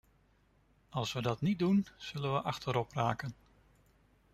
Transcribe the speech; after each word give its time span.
Als 0.89 1.13
we 1.13 1.21
dat 1.21 1.41
niet 1.41 1.59
doen, 1.59 1.87
zullen 1.97 2.33
we 2.33 2.41
achterop 2.41 2.93
raken. 2.93 3.33